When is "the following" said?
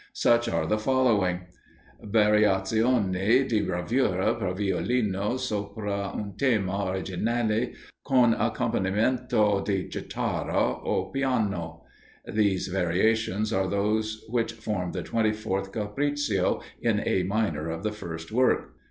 0.65-1.41